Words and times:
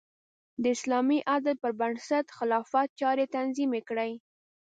د 0.61 0.63
اسلامي 0.75 1.19
عدل 1.33 1.55
پر 1.63 1.71
بنسټ 1.79 2.25
خلافت 2.37 2.89
چارې 3.01 3.25
تنظیم 3.35 3.71
کړې. 3.89 4.11